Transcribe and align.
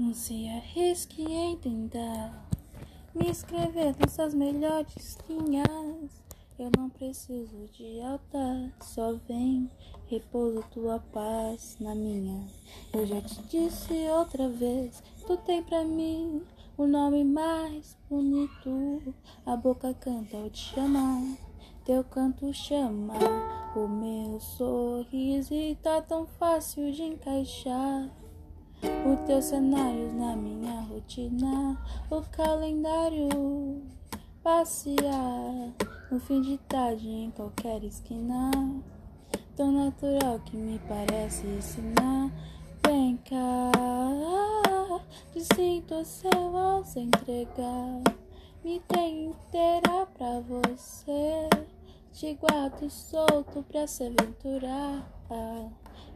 Não 0.00 0.14
se 0.14 0.48
arrisque 0.48 1.22
em 1.22 1.58
tentar 1.58 2.48
me 3.14 3.30
escrever 3.30 3.94
nossas 4.00 4.32
melhores 4.32 5.18
linhas. 5.28 6.10
Eu 6.58 6.70
não 6.74 6.88
preciso 6.88 7.68
de 7.74 8.00
altar, 8.00 8.72
só 8.80 9.12
vem, 9.28 9.70
repousa 10.06 10.62
tua 10.72 11.00
paz 11.12 11.76
na 11.78 11.94
minha. 11.94 12.48
Eu 12.94 13.06
já 13.06 13.20
te 13.20 13.42
disse 13.42 13.92
outra 14.08 14.48
vez, 14.48 15.02
tu 15.26 15.36
tem 15.36 15.62
pra 15.62 15.84
mim 15.84 16.42
o 16.78 16.86
nome 16.86 17.22
mais 17.22 17.94
bonito. 18.08 19.14
A 19.44 19.54
boca 19.54 19.92
canta 19.92 20.38
ao 20.38 20.48
te 20.48 20.74
chamar, 20.74 21.22
teu 21.84 22.02
canto 22.04 22.50
chama 22.54 23.12
o 23.76 23.86
meu 23.86 24.40
sorriso 24.40 25.52
e 25.52 25.74
tá 25.74 26.00
tão 26.00 26.26
fácil 26.26 26.90
de 26.90 27.02
encaixar. 27.02 28.19
Os 28.82 29.20
teus 29.26 29.44
cenários 29.44 30.12
na 30.14 30.34
minha 30.36 30.80
rotina, 30.82 31.78
o 32.10 32.22
calendário 32.30 33.82
passear 34.42 35.74
no 36.10 36.18
fim 36.20 36.40
de 36.40 36.56
tarde 36.58 37.08
em 37.08 37.30
qualquer 37.30 37.84
esquina. 37.84 38.50
Tão 39.54 39.70
natural 39.70 40.40
que 40.40 40.56
me 40.56 40.78
parece 40.88 41.46
ensinar. 41.46 42.30
Vem 42.86 43.18
cá, 43.18 43.70
te 45.32 45.44
sinto 45.54 46.02
seu 46.04 46.56
ao 46.56 46.82
se 46.84 47.00
entregar. 47.00 48.02
Me 48.64 48.80
tem 48.88 49.26
inteira 49.26 50.06
pra 50.16 50.40
você. 50.40 51.48
Te 52.12 52.34
guardo 52.34 52.90
solto 52.90 53.62
pra 53.70 53.86
se 53.86 54.04
aventurar. 54.04 55.06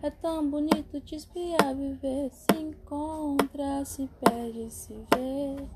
É 0.02 0.10
tão 0.10 0.50
bonito 0.50 1.00
te 1.00 1.16
espiar, 1.16 1.74
viver. 1.74 2.30
Se 2.30 2.60
encontra, 2.60 3.84
se 3.84 4.08
perde, 4.20 4.70
se 4.70 4.94
vê. 5.14 5.66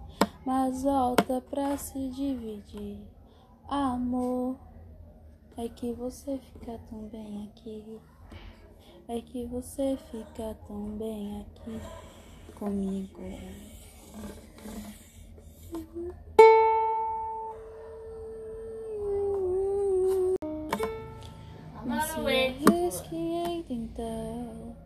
Mas 0.44 0.82
volta 0.82 1.40
pra 1.50 1.76
se 1.76 2.08
dividir. 2.10 2.98
Amor, 3.68 4.56
é 5.56 5.68
que 5.68 5.92
você 5.92 6.38
fica 6.38 6.78
tão 6.88 7.00
bem 7.08 7.50
aqui. 7.50 8.00
É 9.08 9.20
que 9.20 9.44
você 9.46 9.98
fica 10.10 10.56
tão 10.66 10.90
bem 10.96 11.40
aqui 11.40 11.80
comigo. 12.54 13.20
Não 21.84 22.24
tentar 23.68 24.76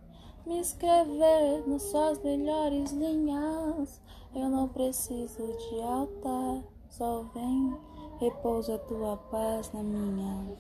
me 0.45 0.59
escrever 0.59 1.63
nas 1.67 1.83
suas 1.83 2.21
melhores 2.23 2.91
linhas. 2.91 4.03
Eu 4.35 4.49
não 4.49 4.69
preciso 4.69 5.47
de 5.47 5.81
altar, 5.81 6.65
só 6.91 7.23
vem, 7.35 7.77
repousa 8.19 8.79
tua 8.79 9.17
paz 9.17 9.73
na 9.73 9.83
minha. 9.83 10.57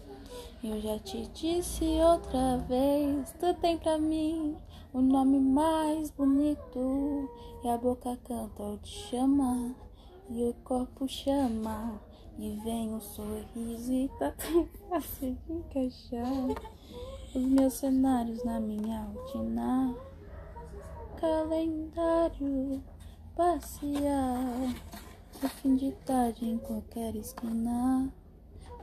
Eu 0.63 0.81
já 0.81 0.99
te 1.01 1.27
disse 1.29 1.85
outra 2.01 2.59
vez, 2.69 3.33
tu 3.41 3.53
tem 3.61 3.77
pra 3.77 3.99
mim 3.99 4.57
o 4.93 5.01
nome 5.01 5.41
mais 5.41 6.11
bonito. 6.11 7.29
E 7.65 7.69
a 7.69 7.77
boca 7.77 8.17
canta 8.25 8.63
ao 8.63 8.79
te 8.79 8.91
chamar, 9.09 9.75
e 10.31 10.45
o 10.45 10.55
corpo 10.65 11.09
chama. 11.09 12.01
E 12.39 12.59
vem 12.65 12.95
o 12.95 13.01
sorriso 13.01 13.93
e 13.93 14.09
tá 14.19 14.33
tão 14.33 14.67
fácil 14.89 15.37
de 15.47 15.53
encaixar 15.53 16.49
os 17.35 17.45
meus 17.45 17.75
cenários 17.75 18.45
na 18.45 18.61
minha 18.61 19.03
rotina. 19.05 19.95
Calendário 21.17 22.83
passear 23.35 24.75
no 25.43 25.49
fim 25.49 25.77
de 25.77 25.93
tarde 26.05 26.45
em 26.45 26.59
qualquer 26.59 27.15
esquina. 27.17 28.13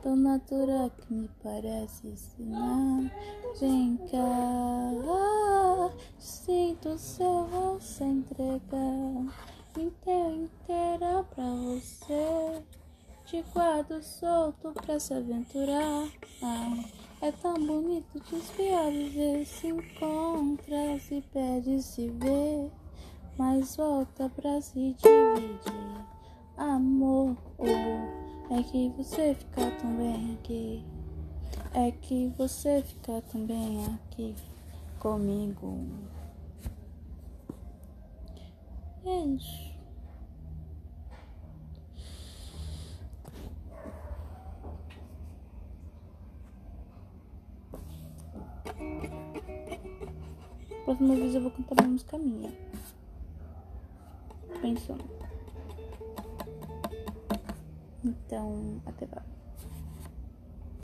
Tão 0.02 0.16
natural 0.16 0.90
que 0.90 1.12
me 1.12 1.28
parece 1.42 2.08
ensinar. 2.08 3.12
Vem 3.60 3.98
cá, 4.10 5.92
sinto 6.18 6.98
seu 6.98 7.78
se 7.80 8.04
entregar. 8.04 9.50
Inteira, 9.78 10.32
inteira 10.32 11.24
pra 11.34 11.44
você. 11.44 12.64
Te 13.30 13.44
guardo 13.54 14.02
solto 14.02 14.72
pra 14.72 14.98
se 14.98 15.14
aventurar. 15.14 16.08
Ah, 16.42 16.84
é 17.22 17.30
tão 17.30 17.54
bonito 17.64 18.18
te 18.18 18.34
espiar, 18.34 18.90
viver. 18.90 19.46
Se 19.46 19.68
encontra, 19.68 20.98
se 20.98 21.22
perde, 21.32 21.80
se 21.80 22.08
vê. 22.08 22.68
Mas 23.38 23.76
volta 23.76 24.28
pra 24.30 24.60
se 24.60 24.96
dividir. 24.98 26.06
Amor, 26.56 27.36
oh, 27.58 28.52
é 28.52 28.64
que 28.64 28.88
você 28.96 29.32
fica 29.36 29.70
tão 29.80 29.94
bem 29.94 30.34
aqui. 30.34 30.84
É 31.72 31.92
que 31.92 32.34
você 32.36 32.82
fica 32.82 33.22
tão 33.30 33.46
bem 33.46 33.86
aqui 33.86 34.34
comigo. 34.98 35.86
É 39.04 39.69
Próxima 50.84 51.14
vez 51.14 51.34
eu 51.34 51.40
vou 51.42 51.50
cantar 51.50 51.82
uma 51.82 51.88
música 51.88 52.18
minha. 52.18 52.52
Pensando. 54.60 55.04
Então, 58.04 58.80
até 58.86 59.06
lá. 59.06 59.22